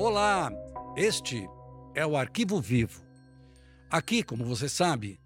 [0.00, 0.52] Olá,
[0.96, 1.50] este
[1.92, 3.02] é o Arquivo Vivo.
[3.90, 5.18] Aqui, como você sabe,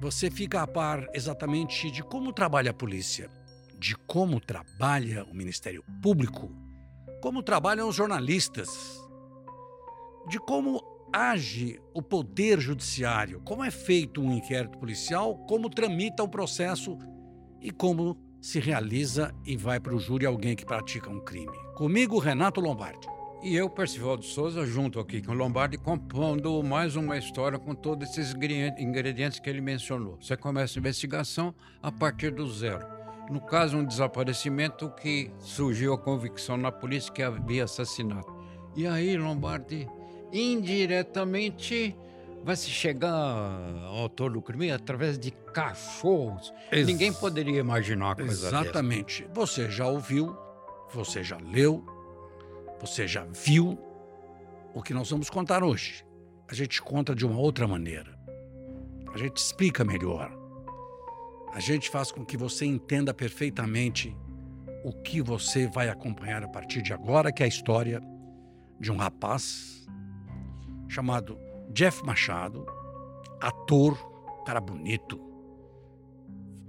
[0.00, 3.28] você fica a par exatamente de como trabalha a polícia,
[3.76, 6.48] de como trabalha o Ministério Público,
[7.20, 8.68] como trabalham os jornalistas,
[10.28, 10.80] de como
[11.12, 16.96] age o Poder Judiciário, como é feito um inquérito policial, como tramita o processo
[17.60, 21.58] e como se realiza e vai para o júri alguém que pratica um crime.
[21.74, 23.19] Comigo, Renato Lombardi.
[23.42, 27.74] E eu, Percival de Souza, junto aqui com o Lombardi, compondo mais uma história com
[27.74, 28.34] todos esses
[28.78, 30.18] ingredientes que ele mencionou.
[30.20, 32.86] Você começa a investigação a partir do zero.
[33.30, 38.30] No caso, um desaparecimento que surgiu a convicção na polícia que havia assassinato.
[38.76, 39.88] E aí, Lombardi,
[40.30, 41.96] indiretamente,
[42.44, 43.10] vai se chegar
[43.86, 46.52] ao autor do crime através de cachorros.
[46.70, 49.22] Ex Ninguém poderia imaginar uma coisa Exatamente.
[49.22, 49.34] Dessa.
[49.34, 50.36] Você já ouviu,
[50.92, 51.82] você já leu,
[52.80, 53.78] você já viu
[54.74, 56.04] o que nós vamos contar hoje.
[56.48, 58.18] A gente conta de uma outra maneira.
[59.12, 60.32] A gente explica melhor.
[61.52, 64.16] A gente faz com que você entenda perfeitamente
[64.82, 68.00] o que você vai acompanhar a partir de agora, que é a história
[68.78, 69.86] de um rapaz
[70.88, 71.38] chamado
[71.72, 72.66] Jeff Machado,
[73.40, 73.96] ator,
[74.44, 75.20] cara bonito,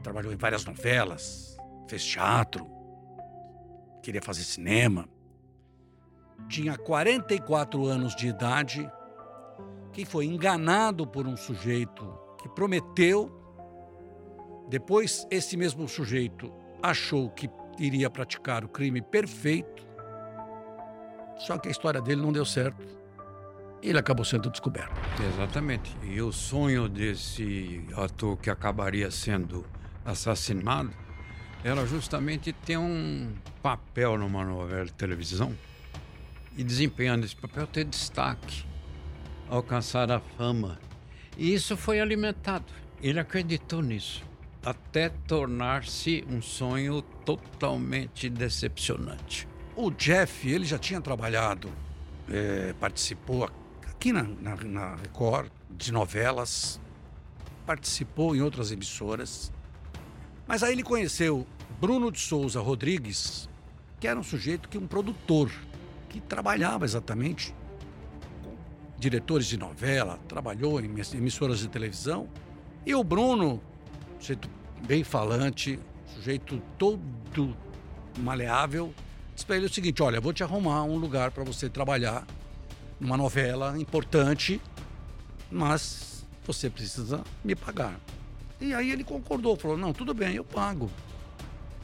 [0.03, 2.67] trabalhou em várias novelas, fez teatro,
[4.03, 5.07] queria fazer cinema.
[6.47, 8.89] Tinha 44 anos de idade,
[9.93, 13.31] que foi enganado por um sujeito que prometeu.
[14.69, 19.85] Depois, esse mesmo sujeito achou que iria praticar o crime perfeito,
[21.39, 23.01] só que a história dele não deu certo
[23.81, 24.93] ele acabou sendo descoberto.
[25.33, 25.95] Exatamente.
[26.03, 29.65] E o sonho desse ator que acabaria sendo
[30.05, 30.91] assassinado
[31.63, 35.55] era justamente ter um papel numa novela de televisão
[36.57, 38.65] e desempenhando esse papel ter destaque,
[39.49, 40.79] alcançar a fama.
[41.37, 42.65] E isso foi alimentado.
[43.01, 44.23] Ele acreditou nisso
[44.63, 49.47] até tornar-se um sonho totalmente decepcionante.
[49.75, 51.69] O Jeff, ele já tinha trabalhado,
[52.29, 53.49] é, participou
[53.89, 56.79] aqui na, na, na Record, de novelas,
[57.65, 59.51] participou em outras emissoras.
[60.47, 61.47] Mas aí ele conheceu
[61.79, 63.49] Bruno de Souza Rodrigues,
[63.99, 65.51] que era um sujeito que um produtor,
[66.11, 67.55] que trabalhava exatamente
[68.43, 68.53] com
[68.99, 72.27] diretores de novela, trabalhou em emissoras de televisão.
[72.85, 73.61] E o Bruno,
[74.19, 74.49] sujeito
[74.85, 75.79] bem falante,
[76.13, 77.55] sujeito todo
[78.19, 78.93] maleável,
[79.33, 82.27] disse para ele o seguinte: olha, vou te arrumar um lugar para você trabalhar
[82.99, 84.61] uma novela importante,
[85.49, 87.97] mas você precisa me pagar.
[88.59, 90.91] E aí ele concordou, falou: não, tudo bem, eu pago.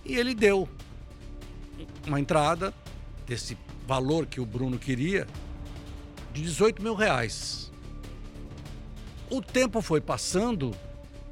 [0.04, 0.68] E ele deu
[2.06, 2.74] uma entrada
[3.26, 3.58] desse
[3.88, 5.26] valor que o Bruno queria
[6.34, 7.72] de 18 mil reais.
[9.30, 10.76] O tempo foi passando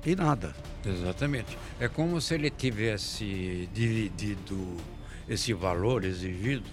[0.06, 0.56] e nada.
[0.86, 1.58] Exatamente.
[1.80, 4.78] É como se ele tivesse dividido
[5.28, 6.66] esse valor exigido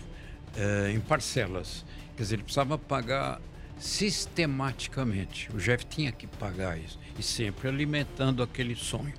[0.56, 1.84] é, em parcelas.
[2.16, 3.40] Quer dizer, ele precisava pagar
[3.78, 5.50] sistematicamente.
[5.52, 9.14] O Jeff tinha que pagar isso e sempre alimentando aquele sonho.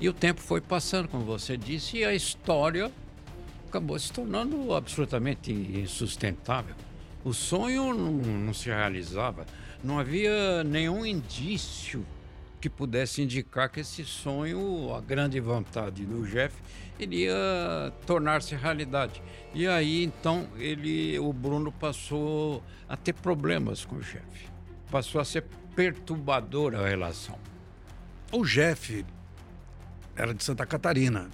[0.00, 2.92] E o tempo foi passando, como você disse, e a história
[3.74, 6.76] acabou se tornando absolutamente insustentável.
[7.24, 9.44] O sonho não, não se realizava,
[9.82, 12.06] não havia nenhum indício
[12.60, 16.54] que pudesse indicar que esse sonho, a grande vontade do Jeff,
[17.00, 17.34] iria
[18.06, 19.20] tornar-se realidade.
[19.52, 24.48] E aí então ele, o Bruno passou a ter problemas com o Jeff.
[24.88, 27.36] Passou a ser perturbadora a relação.
[28.30, 29.04] O Jeff
[30.14, 31.28] era de Santa Catarina.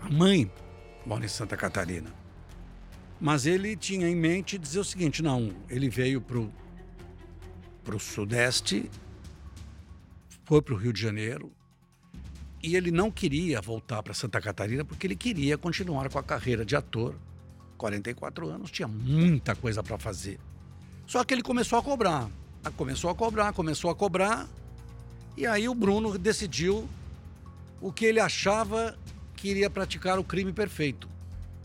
[0.00, 0.48] A mãe
[1.04, 2.12] mora em Santa Catarina.
[3.20, 6.38] Mas ele tinha em mente dizer o seguinte: não, ele veio para
[7.94, 8.90] o Sudeste
[10.50, 11.52] foi para o Rio de Janeiro
[12.60, 16.64] e ele não queria voltar para Santa Catarina porque ele queria continuar com a carreira
[16.64, 17.14] de ator.
[17.78, 20.40] 44 anos, tinha muita coisa para fazer.
[21.06, 22.28] Só que ele começou a cobrar.
[22.76, 24.48] Começou a cobrar, começou a cobrar.
[25.36, 26.88] E aí o Bruno decidiu
[27.80, 28.98] o que ele achava
[29.40, 31.08] que iria praticar o crime perfeito.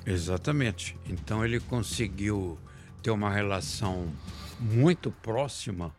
[0.05, 0.95] Exatamente.
[1.07, 2.57] Então ele conseguiu
[3.03, 4.11] ter uma relação
[4.59, 5.93] muito próxima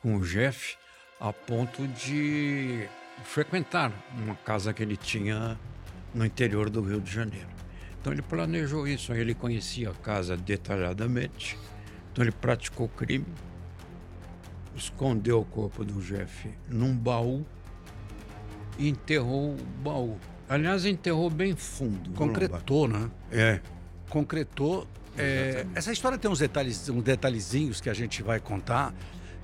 [0.00, 0.76] com o Jeff
[1.20, 2.88] a ponto de
[3.22, 5.58] frequentar uma casa que ele tinha
[6.14, 7.48] no interior do Rio de Janeiro.
[8.00, 11.58] Então ele planejou isso, ele conhecia a casa detalhadamente,
[12.10, 13.26] então ele praticou crime,
[14.74, 17.44] escondeu o corpo do Jeff num baú
[18.78, 20.18] e enterrou o baú.
[20.50, 22.10] Aliás, enterrou bem fundo.
[22.10, 23.08] Concretou, né?
[23.30, 23.60] É.
[24.08, 24.84] Concretou
[25.16, 28.92] É, essa história tem uns, detalhes, uns detalhezinhos que a gente vai contar,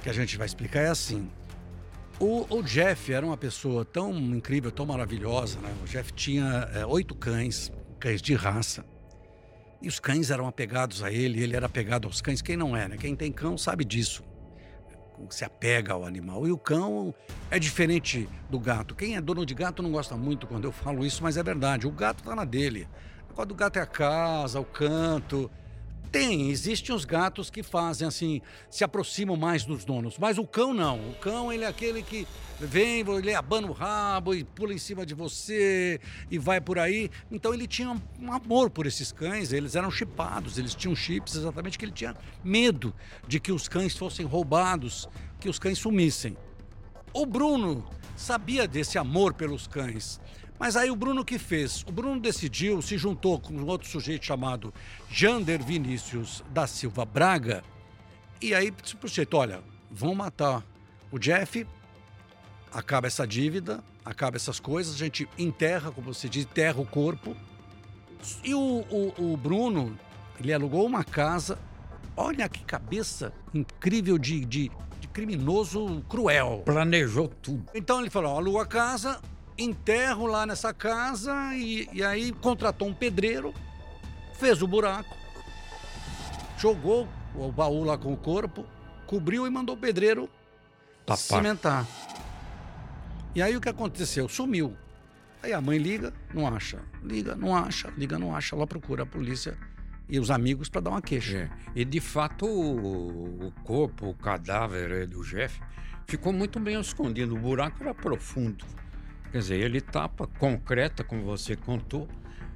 [0.03, 0.81] que a gente vai explicar.
[0.81, 1.31] É assim:
[2.19, 5.61] o, o Jeff era uma pessoa tão incrível, tão maravilhosa.
[5.61, 5.73] Né?
[5.85, 7.71] O Jeff tinha é, oito cães,
[8.01, 8.85] cães de raça.
[9.81, 12.43] E os cães eram apegados a ele, ele era apegado aos cães.
[12.43, 12.97] Quem não é, né?
[12.97, 14.25] Quem tem cão sabe disso.
[15.31, 16.47] Se apega ao animal.
[16.47, 17.15] E o cão
[17.51, 18.95] é diferente do gato.
[18.95, 21.87] Quem é dono de gato não gosta muito quando eu falo isso, mas é verdade.
[21.87, 22.89] O gato está na dele.
[23.37, 25.51] O gato é a casa, o canto.
[26.11, 30.73] Tem, existem os gatos que fazem assim, se aproximam mais dos donos, mas o cão
[30.73, 31.11] não.
[31.11, 32.27] O cão, ele é aquele que
[32.61, 36.01] vem, ele abana o rabo e pula em cima de você
[36.31, 37.11] e vai por aí.
[37.31, 41.79] Então ele tinha um amor por esses cães, eles eram chipados, eles tinham chips exatamente
[41.79, 42.95] que ele tinha medo
[43.27, 45.09] de que os cães fossem roubados,
[45.39, 46.37] que os cães sumissem.
[47.13, 47.85] O Bruno
[48.17, 50.21] sabia desse amor pelos cães.
[50.59, 51.83] Mas aí o Bruno que fez?
[51.87, 54.73] O Bruno decidiu, se juntou com um outro sujeito chamado
[55.11, 57.63] Jander Vinícius da Silva Braga,
[58.41, 59.61] e aí disse pro sujeito, olha,
[59.91, 60.65] vão matar
[61.11, 61.67] o Jeff,
[62.73, 67.37] acaba essa dívida, acaba essas coisas, a gente enterra, como você diz, enterra o corpo.
[68.43, 69.99] E o, o, o Bruno,
[70.39, 71.59] ele alugou uma casa,
[72.17, 74.71] olha que cabeça incrível de, de,
[75.01, 76.63] de criminoso cruel.
[76.65, 77.65] Planejou tudo.
[77.75, 79.21] Então ele falou, aluga a casa,
[79.59, 83.55] enterro lá nessa casa e, e aí contratou um pedreiro,
[84.35, 85.17] fez o buraco,
[86.59, 88.65] jogou o baú lá com o corpo,
[89.07, 90.29] cobriu e mandou o pedreiro
[91.05, 91.19] Tapar.
[91.19, 91.87] cimentar.
[93.35, 94.29] E aí o que aconteceu?
[94.29, 94.77] Sumiu.
[95.43, 96.81] Aí a mãe liga, não acha.
[97.03, 97.93] Liga, não acha.
[97.97, 98.57] Liga, não acha.
[98.57, 99.57] Ela procura a polícia
[100.09, 101.37] e os amigos para dar uma queixa.
[101.37, 101.51] É.
[101.75, 105.61] E de fato o, o, corpo, o cadáver do Jeff
[106.07, 107.35] ficou muito bem escondido.
[107.35, 108.65] O buraco era profundo.
[109.37, 112.09] Quer dizer, ele tapa concreta, como você contou.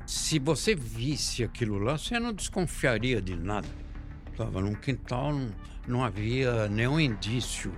[0.06, 3.68] Se você visse aquilo lá, você não desconfiaria de nada.
[4.30, 5.50] Estava num quintal, não,
[5.86, 7.70] não havia nenhum indício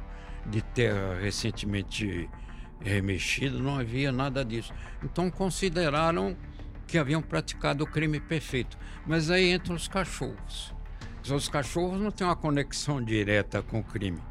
[0.46, 2.31] de terra recentemente
[2.78, 4.72] remexido, não havia nada disso.
[5.02, 6.37] Então consideraram
[6.87, 8.78] que haviam praticado o crime perfeito.
[9.04, 10.72] Mas aí entram os cachorros.
[11.28, 14.22] Os cachorros não têm uma conexão direta com o crime.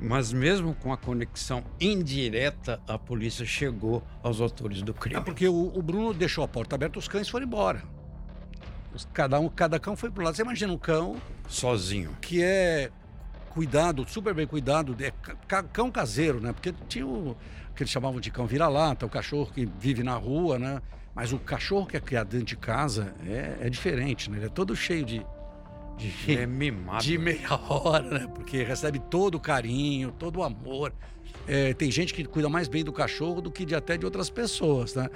[0.00, 5.18] Mas mesmo com a conexão indireta, a polícia chegou aos autores do crime.
[5.18, 7.82] É porque o, o Bruno deixou a porta aberta, os cães foram embora.
[9.12, 10.36] Cada, um, cada cão foi pro lado.
[10.36, 11.16] Você imagina um cão.
[11.48, 12.16] Sozinho.
[12.20, 12.90] Que é
[13.50, 15.12] cuidado, super bem cuidado, é
[15.72, 16.52] cão caseiro, né?
[16.52, 17.36] Porque tinha o
[17.74, 20.80] que eles chamavam de cão vira-lata, o cachorro que vive na rua, né?
[21.14, 24.36] Mas o cachorro que é criado dentro de casa é, é diferente, né?
[24.36, 25.26] Ele é todo cheio de,
[25.98, 27.02] de, é mimado.
[27.02, 28.26] de meia hora, né?
[28.34, 30.92] Porque recebe todo o carinho, todo o amor.
[31.46, 34.30] É, tem gente que cuida mais bem do cachorro do que de até de outras
[34.30, 35.08] pessoas, né?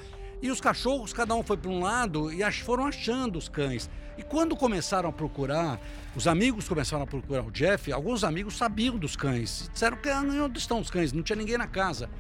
[0.43, 3.89] E os cachorros, cada um foi para um lado e foram achando os cães.
[4.19, 5.81] E quando começaram a procurar,
[6.17, 9.71] os amigos começaram a procurar o Jeff, alguns amigos sabiam dos cães.
[9.73, 11.13] Disseram que ah, onde estão os cães?
[11.13, 12.11] Não tinha ninguém na casa.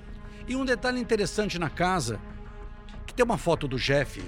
[0.47, 2.21] E um detalhe interessante na casa,
[3.07, 4.23] que tem uma foto do Jeff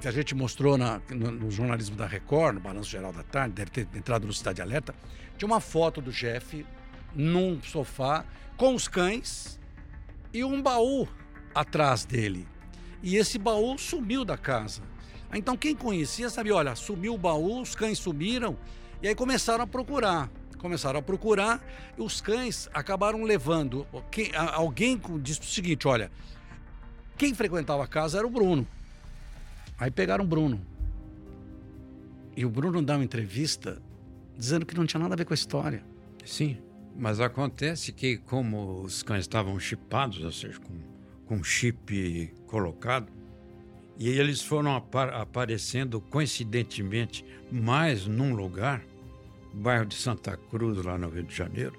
[0.00, 3.54] que a gente mostrou na, no, no, jornalismo da Record, no Balanço Geral da Tarde,
[3.54, 4.94] deve ter entrado no Cidade Alerta,
[5.36, 6.64] tinha uma foto do Jeff
[7.14, 8.24] num sofá
[8.56, 9.58] com os cães
[10.32, 11.08] e um baú
[11.54, 12.46] atrás dele.
[13.02, 14.82] E esse baú sumiu da casa.
[15.32, 18.56] Então quem conhecia sabia, olha, sumiu o baú, os cães sumiram,
[19.02, 20.30] e aí começaram a procurar.
[20.58, 21.64] Começaram a procurar
[21.96, 23.86] e os cães acabaram levando.
[24.52, 26.10] Alguém disse o seguinte: olha,
[27.16, 28.66] quem frequentava a casa era o Bruno.
[29.78, 30.60] Aí pegaram o Bruno.
[32.36, 33.80] E o Bruno dá uma entrevista
[34.36, 35.84] dizendo que não tinha nada a ver com a história.
[36.24, 36.58] Sim,
[36.96, 40.74] mas acontece que, como os cães estavam chipados, ou seja, com,
[41.26, 43.10] com chip colocado,
[43.98, 48.84] e eles foram aparecendo coincidentemente mais num lugar,
[49.52, 51.76] bairro de Santa Cruz, lá no Rio de Janeiro.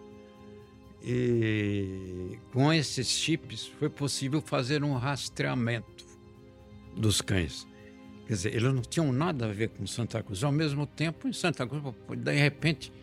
[1.01, 6.05] E com esses chips foi possível fazer um rastreamento
[6.97, 7.65] dos cães.
[8.29, 10.43] Quer dizer, eles não tinham nada a ver com Santa Cruz.
[10.43, 11.81] Ao mesmo tempo, em Santa Cruz,
[12.15, 12.93] de repente,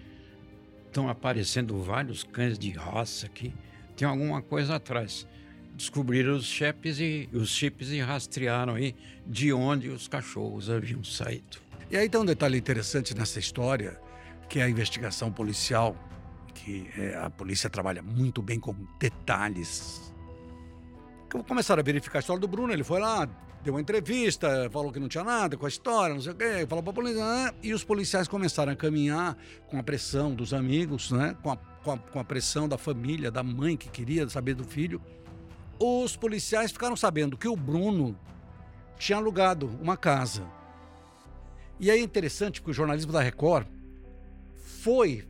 [0.86, 3.52] estão aparecendo vários cães de raça aqui.
[3.96, 5.26] Tem alguma coisa atrás.
[5.74, 8.94] Descobriram os chips e os chips e rastrearam aí
[9.26, 11.58] de onde os cachorros haviam saído.
[11.90, 14.00] E aí tem um detalhe interessante nessa história,
[14.48, 15.96] que é a investigação policial,
[16.54, 20.14] que é, a polícia trabalha muito bem com detalhes.
[21.48, 23.28] Começaram a verificar a história do Bruno, ele foi lá,
[23.66, 26.64] deu uma entrevista, falou que não tinha nada com a história, não sei o quê,
[26.68, 27.50] falou para a polícia, né?
[27.62, 31.36] e os policiais começaram a caminhar com a pressão dos amigos, né?
[31.42, 34.62] Com a, com, a, com a pressão da família, da mãe que queria saber do
[34.62, 35.02] filho.
[35.80, 38.16] Os policiais ficaram sabendo que o Bruno
[38.96, 40.46] tinha alugado uma casa.
[41.80, 43.66] E é interessante que o jornalismo da Record
[44.54, 45.26] foi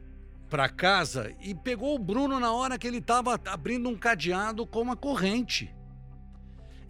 [0.51, 4.83] para casa e pegou o Bruno na hora que ele estava abrindo um cadeado com
[4.83, 5.75] uma corrente.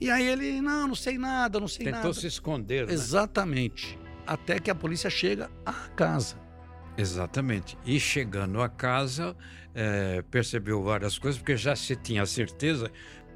[0.00, 2.09] E aí ele, não, não sei nada, não sei Tentou nada.
[2.09, 2.87] Tentou se esconder.
[2.87, 2.93] Né?
[2.93, 3.99] Exatamente.
[4.26, 6.37] Até que a polícia chega à casa.
[6.99, 7.79] Exatamente.
[7.85, 9.37] E chegando à casa,
[9.75, 12.91] é, percebeu várias coisas, porque já se tinha certeza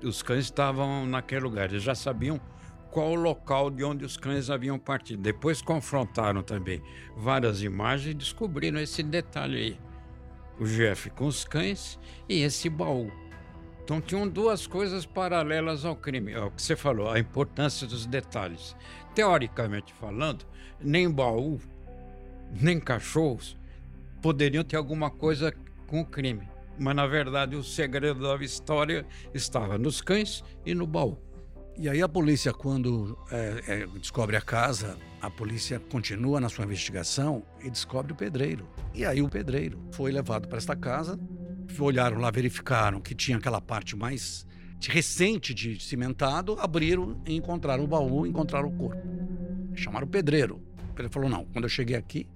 [0.07, 2.40] os cães estavam naquele lugar, eles já sabiam
[2.90, 5.23] qual o local de onde os cães haviam partido.
[5.23, 6.83] Depois confrontaram também
[7.17, 9.81] várias imagens e descobriram esse detalhe aí.
[10.59, 11.99] O Jeff com os cães
[12.29, 13.11] e esse baú.
[13.84, 16.32] Então tinham duas coisas paralelas ao crime.
[16.32, 18.76] É o que você falou, a importância dos detalhes.
[19.14, 20.44] Teoricamente falando,
[20.80, 21.60] nem baú,
[22.52, 23.56] nem cachorros
[24.22, 25.52] poderiam ter alguma coisa
[25.87, 26.49] com o crime.
[26.78, 31.18] Mas na verdade o segredo da história estava nos cães e no baú.
[31.76, 36.64] E aí a polícia, quando é, é, descobre a casa, a polícia continua na sua
[36.64, 38.68] investigação e descobre o pedreiro.
[38.92, 41.18] E aí o pedreiro foi levado para esta casa,
[41.79, 44.47] olharam lá, verificaram que tinha aquela parte mais
[44.89, 49.03] recente de cimentado, abriram e encontraram o baú, encontraram o corpo.
[49.75, 50.61] Chamaram o pedreiro.
[50.99, 52.27] Ele falou: não, quando eu cheguei aqui,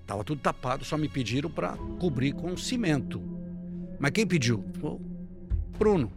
[0.00, 3.22] estava tudo tapado, só me pediram para cobrir com cimento.
[3.98, 4.64] Mas quem pediu?
[5.78, 6.12] Bruno.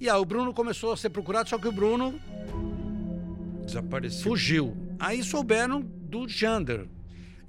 [0.00, 2.18] E aí o Bruno começou a ser procurado, só que o Bruno
[3.64, 4.22] desapareceu.
[4.22, 4.76] Fugiu.
[4.98, 6.88] Aí souberam do Jander.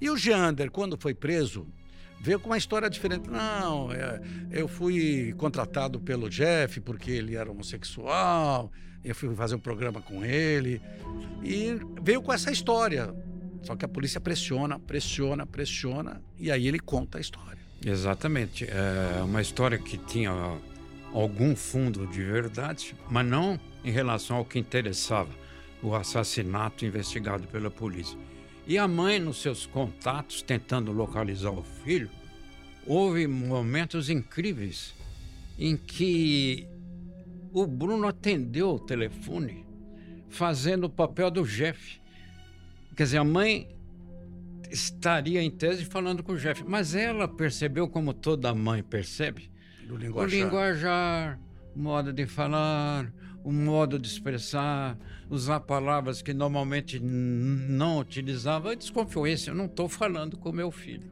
[0.00, 1.66] E o Jander, quando foi preso,
[2.22, 3.28] veio com uma história diferente.
[3.28, 8.70] Não, é, eu fui contratado pelo Jeff porque ele era homossexual,
[9.04, 10.80] eu fui fazer um programa com ele.
[11.42, 13.12] E veio com essa história.
[13.62, 17.58] Só que a polícia pressiona, pressiona, pressiona, e aí ele conta a história.
[17.84, 18.66] Exatamente.
[18.68, 20.32] É uma história que tinha
[21.12, 25.30] algum fundo de verdade, mas não em relação ao que interessava,
[25.82, 28.16] o assassinato investigado pela polícia.
[28.66, 32.08] E a mãe, nos seus contatos, tentando localizar o filho,
[32.86, 34.94] houve momentos incríveis
[35.58, 36.66] em que
[37.52, 39.66] o Bruno atendeu o telefone
[40.28, 42.00] fazendo o papel do Jeff.
[42.96, 43.68] Quer dizer, a mãe
[44.70, 49.50] estaria em tese falando com o Jeff, mas ela percebeu como toda mãe percebe
[49.86, 50.28] do linguajar.
[50.28, 51.40] O linguajar,
[51.74, 53.12] o modo de falar,
[53.44, 54.96] o modo de expressar,
[55.28, 58.76] usar palavras que normalmente não utilizava.
[58.76, 61.10] Desconfiou esse, eu não estou falando com meu filho.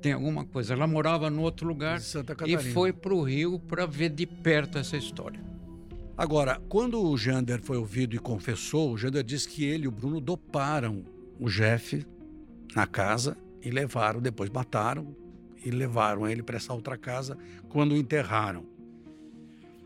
[0.00, 0.74] Tem alguma coisa.
[0.74, 2.00] Ela morava no outro lugar
[2.46, 5.40] e foi para o Rio para ver de perto essa história.
[6.16, 9.90] Agora, quando o Jander foi ouvido e confessou, o Jander disse que ele e o
[9.90, 11.04] Bruno doparam
[11.38, 12.06] o Jeff
[12.74, 15.16] na casa e levaram, depois mataram
[15.64, 17.36] e levaram ele para essa outra casa
[17.68, 18.66] quando o enterraram.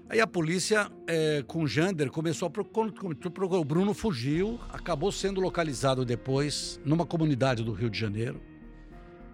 [0.08, 3.58] Aí a polícia, é, com o Jander, começou a procurar.
[3.58, 8.40] O Bruno fugiu, acabou sendo localizado depois numa comunidade do Rio de Janeiro.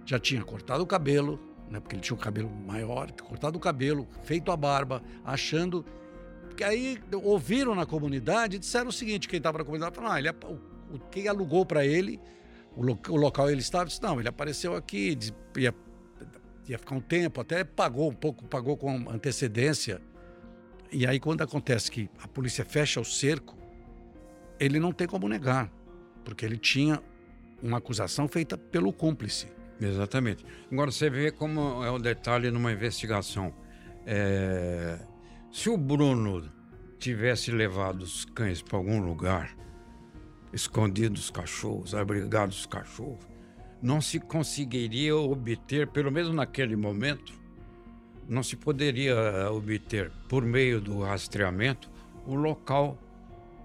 [0.07, 4.07] Já tinha cortado o cabelo, né, porque ele tinha um cabelo maior, cortado o cabelo,
[4.23, 5.85] feito a barba, achando.
[6.57, 10.19] que aí ouviram na comunidade e disseram o seguinte: quem estava na comunidade falou: ah,
[10.19, 12.21] ele, o, quem alugou para ele,
[12.77, 15.19] o, lo, o local ele estava, disse: não, ele apareceu aqui,
[15.57, 15.75] ia
[16.69, 20.01] ia ficar um tempo, até pagou um pouco, pagou com antecedência.
[20.93, 23.57] E aí, quando acontece que a polícia fecha o cerco,
[24.59, 25.71] ele não tem como negar,
[26.25, 27.01] porque ele tinha
[27.63, 29.49] uma acusação feita pelo cúmplice.
[29.81, 30.45] Exatamente.
[30.71, 33.55] Agora, você vê como é o detalhe numa investigação.
[34.05, 34.99] É...
[35.51, 36.51] Se o Bruno
[36.99, 39.57] tivesse levado os cães para algum lugar,
[40.53, 43.27] escondido os cachorros, abrigado os cachorros,
[43.83, 47.40] não se conseguiria obter, pelo menos naquele momento,
[48.31, 51.91] não se poderia eh, obter, por meio do rastreamento,
[52.25, 52.97] o local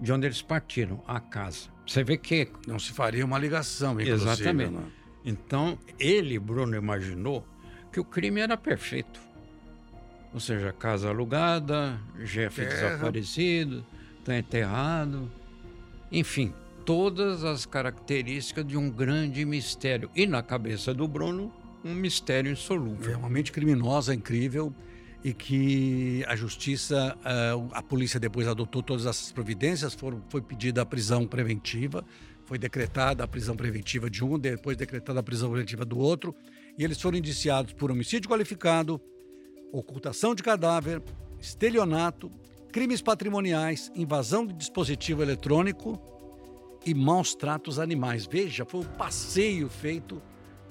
[0.01, 1.69] de onde eles partiram, a casa.
[1.85, 2.49] Você vê que.
[2.67, 4.71] Não se faria uma ligação, Exatamente.
[4.71, 4.83] Né?
[5.23, 7.45] Então, ele, Bruno, imaginou
[7.91, 9.19] que o crime era perfeito.
[10.33, 12.69] Ou seja, casa alugada, Jeff Terra.
[12.69, 13.85] desaparecido,
[14.19, 15.31] está enterrado.
[16.11, 16.51] Enfim,
[16.83, 20.09] todas as características de um grande mistério.
[20.15, 21.53] E na cabeça do Bruno,
[21.85, 23.13] um mistério insolúvel.
[23.13, 24.73] É uma mente criminosa incrível
[25.23, 30.81] e que a justiça, eh, a polícia depois adotou todas essas providências, foram, foi pedida
[30.81, 32.03] a prisão preventiva,
[32.45, 36.35] foi decretada a prisão preventiva de um, depois decretada a prisão preventiva do outro,
[36.77, 38.99] e eles foram indiciados por homicídio qualificado,
[39.71, 41.01] ocultação de cadáver,
[41.39, 42.31] estelionato,
[42.71, 45.99] crimes patrimoniais, invasão de dispositivo eletrônico
[46.85, 48.27] e maus tratos animais.
[48.27, 50.21] Veja, foi um passeio feito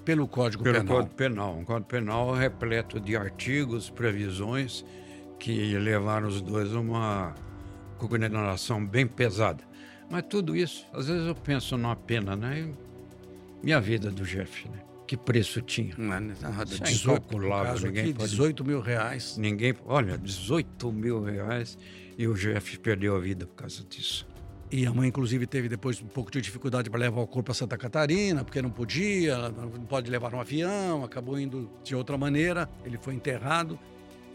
[0.05, 0.87] pelo Código pelo Penal.
[0.87, 1.57] Pelo Código Penal.
[1.59, 4.85] Um Código Penal repleto de artigos, previsões
[5.39, 7.35] que levaram os dois a uma
[7.99, 9.63] condenação bem pesada.
[10.11, 12.69] Mas tudo isso, às vezes eu penso numa pena, né?
[13.63, 14.79] E a vida do Jeff, né?
[15.07, 15.95] Que preço tinha?
[15.99, 16.35] Não é, né?
[16.43, 19.37] Ah, Isso é 18, incalculável, no caso ninguém aqui, pode- 18 mil reais.
[19.37, 19.75] Ninguém.
[19.87, 21.79] Olha, 18 mil reais
[22.17, 24.27] e o Jeff perdeu a vida por causa disso.
[24.71, 27.55] E a mãe, inclusive, teve depois um pouco de dificuldade para levar o corpo para
[27.55, 32.69] Santa Catarina, porque não podia, não pode levar no avião, acabou indo de outra maneira.
[32.85, 33.79] Ele foi enterrado.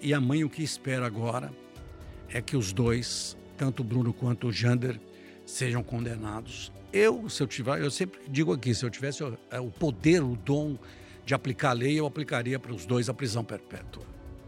[0.01, 1.51] E a mãe, o que espera agora
[2.29, 4.99] é que os dois, tanto o Bruno quanto o Jander,
[5.45, 6.71] sejam condenados.
[6.93, 10.23] Eu, se eu tiver, eu sempre digo aqui, se eu tivesse o é, o poder,
[10.23, 10.77] o dom
[11.25, 14.03] de aplicar a lei, eu aplicaria para os dois a prisão perpétua.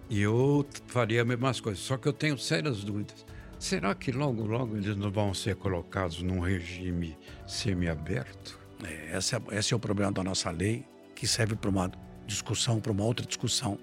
[0.10, 3.26] E eu faria a mesma coisa, só que eu tenho sérias dúvidas.
[3.62, 7.16] Será que logo, logo eles não vão ser colocados num regime
[7.46, 8.60] semiaberto?
[8.84, 11.92] É, esse, é, esse é o problema da nossa lei, que serve para uma
[12.26, 13.78] discussão, para uma outra discussão,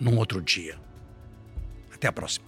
[0.00, 0.80] num outro dia.
[1.92, 2.46] Até a próxima.